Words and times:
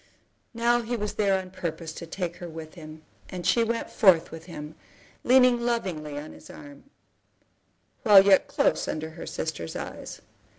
Now 0.55 0.81
he 0.81 0.97
was 0.97 1.13
there 1.13 1.37
on 1.39 1.51
purpose 1.51 1.93
to 1.93 2.07
take 2.07 2.37
her 2.37 2.49
with 2.49 2.73
him, 2.73 3.03
and 3.29 3.45
she 3.45 3.63
went 3.63 3.87
forth 3.91 4.31
with 4.31 4.45
him, 4.45 4.73
leaning 5.23 5.59
lovingly 5.61 6.17
on 6.17 6.31
his 6.31 6.49
arm, 6.49 6.85
while 8.01 8.25
yet 8.25 8.47
close 8.47 8.87
under 8.87 9.11
her 9.11 9.27
sister's 9.27 9.75
eyes. 9.75 10.19